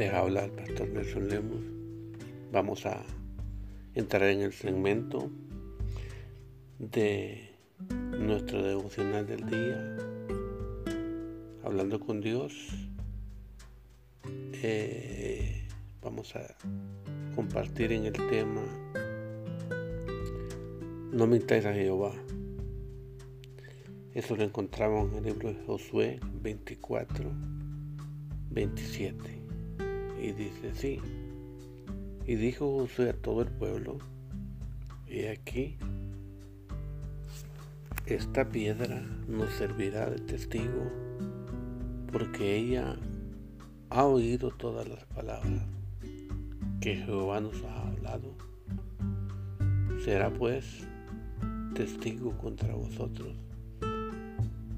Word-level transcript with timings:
Les 0.00 0.10
habla 0.14 0.46
el 0.46 0.52
pastor 0.52 0.88
Nelson 0.88 1.28
Lemos. 1.28 1.60
Vamos 2.50 2.86
a 2.86 3.04
entrar 3.94 4.30
en 4.30 4.40
el 4.40 4.50
segmento 4.54 5.30
de 6.78 7.50
nuestro 8.18 8.62
devocional 8.62 9.26
del 9.26 9.44
día, 9.44 9.96
hablando 11.62 12.00
con 12.00 12.22
Dios. 12.22 12.54
Eh, 14.62 15.68
vamos 16.00 16.34
a 16.34 16.46
compartir 17.34 17.92
en 17.92 18.06
el 18.06 18.14
tema 18.14 18.62
No 21.12 21.26
mintáis 21.26 21.66
a 21.66 21.74
Jehová. 21.74 22.14
Eso 24.14 24.34
lo 24.34 24.44
encontramos 24.44 25.12
en 25.12 25.18
el 25.18 25.24
libro 25.24 25.52
de 25.52 25.62
Josué 25.66 26.20
24, 26.40 27.30
27. 28.48 29.39
Y 30.20 30.32
dice 30.32 30.70
así. 30.70 30.98
Y 32.26 32.34
dijo 32.34 32.78
Josué 32.78 33.10
a 33.10 33.12
todo 33.14 33.42
el 33.42 33.48
pueblo, 33.48 33.98
y 35.08 35.24
aquí, 35.24 35.76
esta 38.06 38.48
piedra 38.48 39.02
nos 39.26 39.50
servirá 39.54 40.08
de 40.10 40.18
testigo, 40.18 40.90
porque 42.12 42.56
ella 42.56 42.96
ha 43.88 44.04
oído 44.04 44.50
todas 44.50 44.86
las 44.86 45.04
palabras 45.06 45.62
que 46.80 46.96
Jehová 46.96 47.40
nos 47.40 47.62
ha 47.64 47.88
hablado. 47.88 48.34
Será 50.04 50.30
pues 50.30 50.86
testigo 51.74 52.36
contra 52.38 52.74
vosotros 52.74 53.34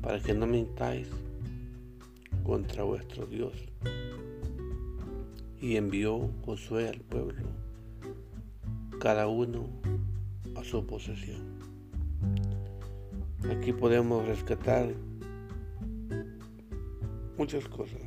para 0.00 0.20
que 0.20 0.34
no 0.34 0.46
mintáis 0.46 1.08
contra 2.42 2.82
vuestro 2.82 3.26
Dios. 3.26 3.52
Y 5.62 5.76
envió 5.76 6.28
Josué 6.44 6.88
al 6.88 7.00
pueblo, 7.00 7.48
cada 8.98 9.28
uno 9.28 9.68
a 10.56 10.64
su 10.64 10.84
posesión. 10.84 11.40
Aquí 13.48 13.72
podemos 13.72 14.26
rescatar 14.26 14.92
muchas 17.38 17.68
cosas. 17.68 18.00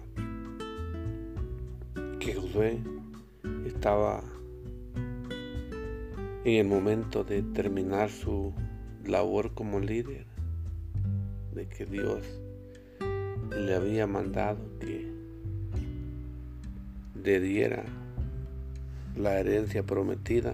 Que 2.20 2.36
Josué 2.36 2.78
estaba 3.66 4.22
en 6.44 6.56
el 6.56 6.68
momento 6.68 7.24
de 7.24 7.42
terminar 7.42 8.10
su 8.10 8.54
labor 9.06 9.54
como 9.54 9.80
líder 9.80 10.28
de 11.54 11.70
que 11.70 11.86
Dios 11.86 12.22
le 13.58 13.74
había 13.74 14.06
mandado 14.08 14.78
que 14.80 15.15
le 17.26 17.40
diera 17.40 17.84
la 19.18 19.40
herencia 19.40 19.82
prometida 19.82 20.54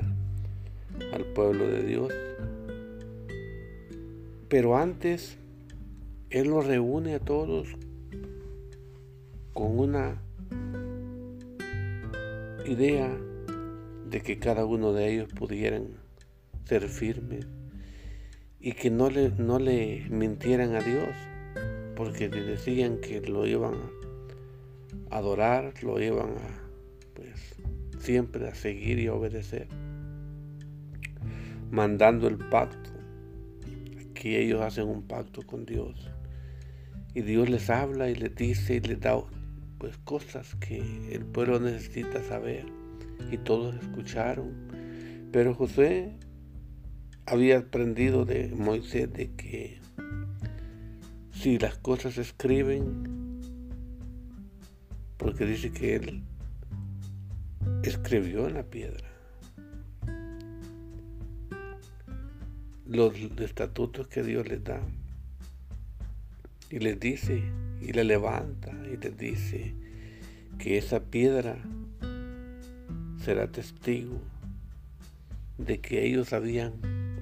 al 1.11 1.25
pueblo 1.25 1.67
de 1.67 1.83
Dios. 1.83 2.13
Pero 4.47 4.77
antes, 4.77 5.37
Él 6.29 6.47
los 6.47 6.65
reúne 6.65 7.15
a 7.15 7.19
todos 7.19 7.67
con 9.53 9.77
una 9.77 10.21
idea 12.65 13.17
de 14.09 14.21
que 14.21 14.39
cada 14.39 14.65
uno 14.65 14.93
de 14.93 15.13
ellos 15.13 15.33
pudieran 15.33 15.87
ser 16.63 16.87
firmes 16.87 17.47
y 18.61 18.73
que 18.73 18.89
no 18.89 19.09
le, 19.09 19.29
no 19.31 19.59
le 19.59 20.05
mintieran 20.09 20.75
a 20.75 20.81
Dios, 20.81 21.09
porque 21.97 22.29
le 22.29 22.43
decían 22.43 22.99
que 22.99 23.19
lo 23.19 23.45
iban 23.45 23.73
a 23.73 24.01
adorar, 25.09 25.73
lo 25.83 26.01
iban 26.01 26.29
a, 26.29 27.13
pues, 27.13 27.55
siempre 27.99 28.47
a 28.47 28.55
seguir 28.55 28.99
y 28.99 29.07
a 29.07 29.13
obedecer, 29.13 29.67
mandando 31.69 32.27
el 32.27 32.37
pacto. 32.37 32.89
Aquí 34.09 34.35
ellos 34.35 34.61
hacen 34.61 34.87
un 34.87 35.03
pacto 35.03 35.41
con 35.41 35.65
Dios 35.65 36.11
y 37.13 37.21
Dios 37.21 37.49
les 37.49 37.69
habla 37.69 38.09
y 38.09 38.15
les 38.15 38.35
dice 38.35 38.75
y 38.75 38.79
les 38.79 38.99
da 38.99 39.21
pues 39.77 39.97
cosas 39.97 40.55
que 40.55 40.77
el 41.11 41.25
pueblo 41.25 41.59
necesita 41.59 42.23
saber 42.23 42.65
y 43.31 43.37
todos 43.37 43.75
escucharon. 43.75 44.53
Pero 45.31 45.53
José 45.55 46.15
había 47.25 47.59
aprendido 47.59 48.25
de 48.25 48.49
Moisés 48.49 49.11
de 49.11 49.31
que 49.31 49.79
si 51.31 51.57
las 51.57 51.77
cosas 51.77 52.13
se 52.13 52.21
escriben, 52.21 53.10
porque 55.21 55.45
dice 55.45 55.71
que 55.71 55.95
él 55.97 56.23
escribió 57.83 58.47
en 58.47 58.55
la 58.55 58.63
piedra 58.63 59.07
los 62.87 63.15
estatutos 63.15 64.07
que 64.07 64.23
Dios 64.23 64.49
les 64.49 64.63
da 64.63 64.81
y 66.71 66.79
les 66.79 66.99
dice 66.99 67.43
y 67.81 67.93
le 67.93 68.03
levanta 68.03 68.71
y 68.91 68.97
les 68.97 69.15
dice 69.15 69.75
que 70.57 70.79
esa 70.79 70.99
piedra 70.99 71.55
será 73.23 73.51
testigo 73.51 74.19
de 75.59 75.79
que 75.81 76.03
ellos 76.03 76.33
habían 76.33 76.73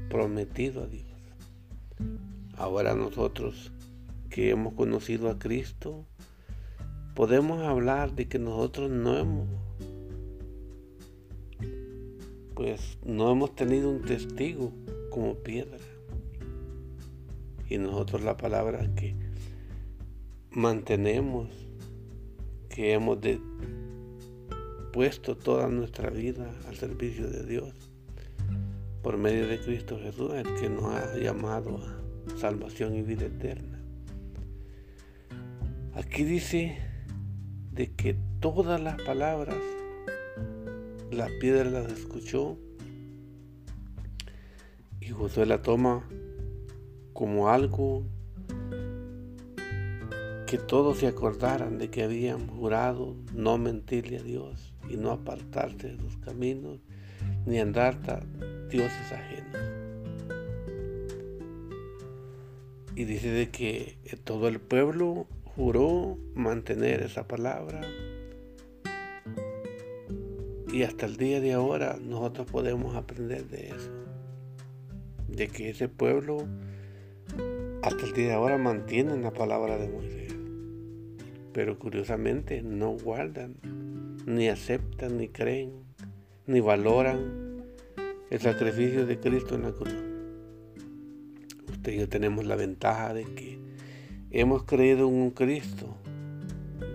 prometido 0.09 0.83
a 0.83 0.87
Dios. 0.87 1.05
Ahora 2.55 2.95
nosotros 2.95 3.73
que 4.29 4.51
hemos 4.51 4.73
conocido 4.73 5.29
a 5.29 5.37
Cristo, 5.37 6.05
podemos 7.19 7.61
hablar 7.63 8.15
de 8.15 8.29
que 8.29 8.39
nosotros 8.39 8.89
no 8.89 9.17
hemos, 9.17 9.49
pues 12.53 12.97
no 13.03 13.29
hemos 13.29 13.53
tenido 13.57 13.89
un 13.89 14.03
testigo 14.03 14.71
como 15.09 15.35
piedra. 15.35 15.79
Y 17.67 17.77
nosotros 17.77 18.23
la 18.23 18.37
palabra 18.37 18.89
que 18.95 19.17
mantenemos, 20.51 21.49
que 22.69 22.93
hemos 22.93 23.17
puesto 24.93 25.35
toda 25.35 25.67
nuestra 25.67 26.09
vida 26.09 26.49
al 26.69 26.77
servicio 26.77 27.29
de 27.29 27.45
Dios 27.45 27.73
por 29.03 29.17
medio 29.17 29.45
de 29.45 29.59
Cristo 29.59 29.99
Jesús, 30.01 30.31
el 30.35 30.55
que 30.55 30.69
nos 30.69 30.85
ha 30.85 31.17
llamado 31.17 31.79
a 31.79 32.37
salvación 32.37 32.95
y 32.95 33.01
vida 33.01 33.25
eterna. 33.25 33.83
Aquí 35.93 36.23
dice 36.23 36.88
de 37.71 37.91
que 37.95 38.15
todas 38.39 38.81
las 38.81 39.01
palabras 39.01 39.57
la 41.11 41.27
piedra 41.39 41.69
las 41.69 41.91
escuchó 41.91 42.57
y 44.99 45.09
Josué 45.09 45.45
la 45.45 45.61
toma 45.61 46.07
como 47.13 47.49
algo 47.49 48.03
que 50.45 50.57
todos 50.57 50.97
se 50.97 51.07
acordaran 51.07 51.77
de 51.77 51.89
que 51.89 52.03
habían 52.03 52.47
jurado 52.47 53.15
no 53.33 53.57
mentirle 53.57 54.17
a 54.17 54.23
Dios 54.23 54.73
y 54.89 54.97
no 54.97 55.11
apartarse 55.11 55.89
de 55.89 55.97
sus 55.97 56.17
caminos 56.17 56.79
ni 57.45 57.59
andar 57.59 57.99
dioses 58.69 59.11
ajenos. 59.11 59.61
Y 62.95 63.05
dice 63.05 63.29
de 63.29 63.49
que 63.49 63.97
todo 64.23 64.47
el 64.47 64.59
pueblo 64.59 65.27
juró 65.59 66.17
mantener 66.35 67.01
esa 67.01 67.27
palabra. 67.27 67.81
Y 70.71 70.83
hasta 70.83 71.05
el 71.05 71.17
día 71.17 71.41
de 71.41 71.51
ahora 71.51 71.97
nosotros 72.01 72.47
podemos 72.49 72.95
aprender 72.95 73.45
de 73.49 73.67
eso. 73.67 73.91
De 75.27 75.49
que 75.49 75.69
ese 75.69 75.89
pueblo 75.89 76.47
hasta 77.81 78.05
el 78.05 78.13
día 78.13 78.27
de 78.27 78.33
ahora 78.35 78.57
mantiene 78.57 79.17
la 79.17 79.31
palabra 79.31 79.77
de 79.77 79.89
Moisés. 79.89 80.33
Pero 81.51 81.77
curiosamente 81.77 82.61
no 82.61 82.91
guardan, 82.91 83.55
ni 84.25 84.47
aceptan, 84.47 85.17
ni 85.17 85.27
creen, 85.27 85.73
ni 86.47 86.61
valoran 86.61 87.65
el 88.29 88.39
sacrificio 88.39 89.05
de 89.05 89.19
Cristo 89.19 89.55
en 89.55 89.63
la 89.63 89.73
cruz. 89.73 89.93
Usted 91.69 91.91
y 91.91 91.97
yo 91.97 92.07
tenemos 92.07 92.45
la 92.45 92.55
ventaja 92.55 93.13
de 93.13 93.25
que 93.25 93.68
hemos 94.31 94.63
creído 94.63 95.07
en 95.07 95.15
un 95.15 95.31
Cristo, 95.31 95.87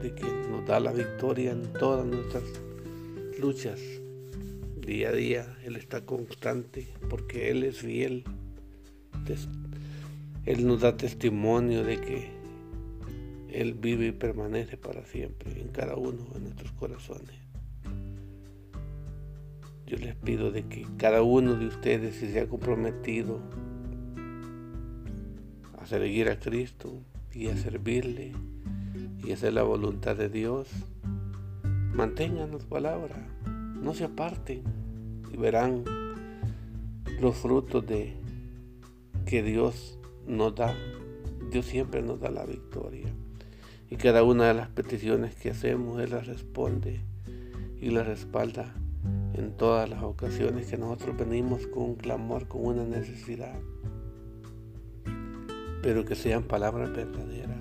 de 0.03 0.15
que 0.15 0.25
nos 0.51 0.67
da 0.67 0.81
la 0.81 0.93
victoria 0.93 1.53
en 1.53 1.73
todas 1.73 2.07
nuestras 2.07 2.45
luchas. 3.41 3.81
Día 4.81 5.09
a 5.09 5.13
día 5.13 5.57
Él 5.65 5.77
está 5.77 6.05
constante 6.05 6.87
porque 7.09 7.51
Él 7.51 7.65
es 7.65 7.79
fiel. 7.79 8.25
Él 10.45 10.67
nos 10.67 10.83
da 10.83 10.97
testimonio 10.97 11.85
de 11.85 12.01
que 12.01 12.29
Él 13.49 13.75
vive 13.75 14.09
y 14.09 14.13
permanece 14.13 14.77
para 14.77 15.05
siempre 15.07 15.59
en 15.61 15.69
cada 15.69 15.97
uno 15.97 16.25
de 16.35 16.41
nuestros 16.41 16.71
corazones. 16.73 17.35
Yo 19.87 19.97
les 19.99 20.15
pido 20.15 20.51
de 20.51 20.65
que 20.65 20.87
cada 20.99 21.23
uno 21.23 21.55
de 21.55 21.67
ustedes 21.67 22.17
se 22.17 22.27
haya 22.29 22.47
comprometido 22.47 23.41
a 25.79 25.87
seguir 25.87 26.29
a 26.29 26.39
Cristo 26.39 27.03
y 27.35 27.49
a 27.49 27.57
servirle 27.57 28.33
y 29.25 29.33
hacer 29.33 29.53
la 29.55 29.63
voluntad 29.63 30.17
de 30.17 30.29
Dios, 30.29 30.69
mantengan 31.93 32.51
palabra, 32.69 33.17
no 33.47 33.95
se 33.95 34.05
aparten 34.05 34.63
y 35.33 35.37
verán 35.37 35.85
los 37.21 37.37
frutos 37.37 37.87
de 37.87 38.15
que 39.27 39.43
Dios 39.43 39.99
nos 40.27 40.55
da. 40.55 40.75
Dios 41.51 41.67
siempre 41.67 42.03
nos 42.03 42.21
da 42.21 42.31
la 42.31 42.45
victoria. 42.45 43.09
Y 43.91 43.97
cada 43.97 44.23
una 44.23 44.49
de 44.49 44.55
las 44.55 44.69
peticiones 44.69 45.35
que 45.35 45.51
hacemos, 45.51 46.01
Él 46.01 46.11
las 46.11 46.27
responde 46.27 47.01
y 47.81 47.91
las 47.91 48.07
respalda 48.07 48.75
en 49.35 49.57
todas 49.57 49.89
las 49.89 50.03
ocasiones 50.03 50.67
que 50.67 50.79
nosotros 50.79 51.17
venimos 51.17 51.67
con 51.67 51.83
un 51.83 51.95
clamor, 51.97 52.49
con 52.49 52.67
una 52.67 52.85
necesidad. 52.85 53.59
Pero 55.85 56.07
que 56.07 56.15
sean 56.15 56.45
palabras 56.45 56.91
verdaderas, 56.95 57.59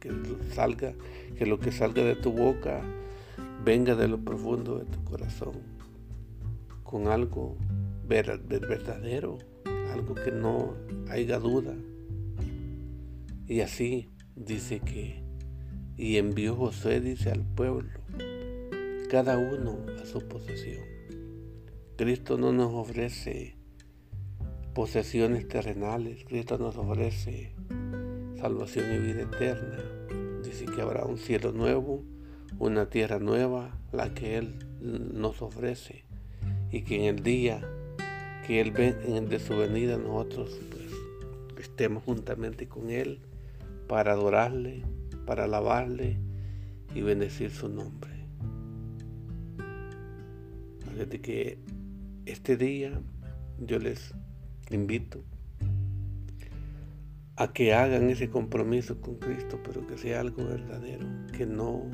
que 0.00 0.10
salga, 0.54 0.94
que 1.36 1.44
lo 1.44 1.60
que 1.60 1.70
salga 1.70 2.02
de 2.02 2.16
tu 2.16 2.32
boca 2.32 2.80
venga 3.62 3.94
de 3.94 4.08
lo 4.08 4.16
profundo 4.24 4.78
de 4.78 4.86
tu 4.86 5.04
corazón, 5.04 5.60
con 6.82 7.08
algo 7.08 7.58
verdadero, 8.08 9.36
algo 9.92 10.14
que 10.14 10.32
no 10.32 10.74
haya 11.10 11.38
duda. 11.38 11.74
Y 13.46 13.60
así 13.60 14.08
dice 14.34 14.80
que, 14.80 15.22
y 15.98 16.16
envió 16.16 16.56
José, 16.56 17.02
dice 17.02 17.30
al 17.30 17.44
pueblo, 17.44 17.90
cada 19.10 19.36
uno 19.36 19.76
a 20.02 20.06
su 20.06 20.26
posesión. 20.26 20.84
Cristo 21.98 22.38
no 22.38 22.52
nos 22.52 22.72
ofrece 22.72 23.59
posesiones 24.80 25.46
terrenales, 25.46 26.24
Cristo 26.24 26.56
nos 26.56 26.74
ofrece 26.78 27.52
salvación 28.40 28.94
y 28.94 28.98
vida 28.98 29.24
eterna. 29.24 29.76
Dice 30.42 30.64
que 30.64 30.80
habrá 30.80 31.04
un 31.04 31.18
cielo 31.18 31.52
nuevo, 31.52 32.02
una 32.58 32.88
tierra 32.88 33.18
nueva, 33.18 33.76
la 33.92 34.14
que 34.14 34.38
Él 34.38 34.54
nos 34.80 35.42
ofrece, 35.42 36.06
y 36.72 36.80
que 36.80 36.96
en 36.96 37.14
el 37.14 37.22
día 37.22 37.60
que 38.46 38.62
Él 38.62 38.70
ve 38.70 38.96
en 39.04 39.16
el 39.16 39.28
de 39.28 39.38
su 39.38 39.54
venida 39.54 39.98
nosotros 39.98 40.58
pues, 40.70 41.66
estemos 41.66 42.02
juntamente 42.02 42.66
con 42.66 42.88
Él 42.88 43.20
para 43.86 44.12
adorarle, 44.12 44.82
para 45.26 45.44
alabarle 45.44 46.16
y 46.94 47.02
bendecir 47.02 47.50
su 47.50 47.68
nombre. 47.68 48.12
Así 50.98 51.18
que 51.18 51.58
este 52.24 52.56
día 52.56 52.98
yo 53.58 53.78
les 53.78 54.14
invito 54.70 55.22
a 57.36 57.52
que 57.52 57.72
hagan 57.72 58.10
ese 58.10 58.28
compromiso 58.28 59.00
con 59.00 59.16
Cristo, 59.16 59.58
pero 59.64 59.86
que 59.86 59.96
sea 59.96 60.20
algo 60.20 60.44
verdadero, 60.44 61.06
que 61.36 61.46
no 61.46 61.84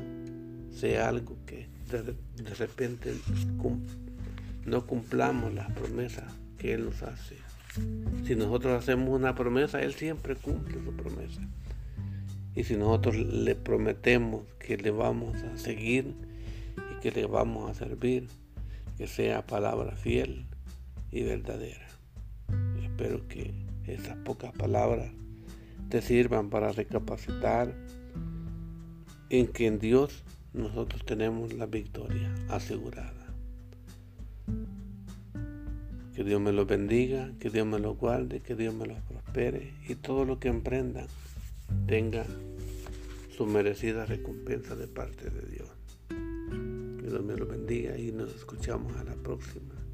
sea 0.71 1.07
algo 1.07 1.37
que 1.45 1.69
de, 1.89 2.53
repente 2.55 3.13
no 4.65 4.85
cumplamos 4.85 5.53
las 5.53 5.71
promesas 5.71 6.25
que 6.57 6.73
Él 6.73 6.85
nos 6.85 7.01
hace. 7.01 7.37
Si 8.25 8.35
nosotros 8.35 8.77
hacemos 8.77 9.09
una 9.09 9.35
promesa, 9.35 9.81
Él 9.81 9.93
siempre 9.93 10.35
cumple 10.35 10.83
su 10.83 10.91
promesa. 10.93 11.41
Y 12.53 12.63
si 12.63 12.75
nosotros 12.75 13.15
le 13.15 13.55
prometemos 13.55 14.43
que 14.59 14.77
le 14.77 14.91
vamos 14.91 15.41
a 15.43 15.57
seguir 15.57 16.13
y 16.91 16.99
que 16.99 17.11
le 17.11 17.25
vamos 17.25 17.69
a 17.69 17.73
servir, 17.73 18.27
que 18.97 19.07
sea 19.07 19.45
palabra 19.45 19.95
fiel 19.95 20.45
y 21.11 21.23
verdadera. 21.23 21.87
Espero 22.97 23.27
que 23.27 23.53
esas 23.85 24.17
pocas 24.17 24.51
palabras 24.53 25.11
te 25.87 26.01
sirvan 26.01 26.49
para 26.49 26.71
recapacitar 26.71 27.71
en 29.29 29.45
que 29.49 29.67
en 29.67 29.77
Dios 29.77 30.23
nosotros 30.51 31.05
tenemos 31.05 31.53
la 31.53 31.67
victoria 31.67 32.33
asegurada. 32.49 33.35
Que 36.15 36.23
Dios 36.23 36.41
me 36.41 36.51
los 36.51 36.65
bendiga, 36.65 37.33
que 37.39 37.51
Dios 37.51 37.67
me 37.67 37.77
los 37.77 37.99
guarde, 37.99 38.39
que 38.39 38.55
Dios 38.55 38.73
me 38.73 38.87
los 38.87 38.99
prospere 39.01 39.75
y 39.87 39.93
todo 39.93 40.25
lo 40.25 40.39
que 40.39 40.47
emprendan 40.47 41.05
tenga 41.85 42.25
su 43.37 43.45
merecida 43.45 44.07
recompensa 44.07 44.75
de 44.75 44.87
parte 44.87 45.29
de 45.29 45.47
Dios. 45.51 45.69
Que 46.09 47.11
Dios 47.11 47.23
me 47.23 47.37
los 47.37 47.47
bendiga 47.47 47.95
y 47.95 48.11
nos 48.11 48.33
escuchamos 48.33 48.97
a 48.97 49.03
la 49.03 49.13
próxima. 49.13 49.86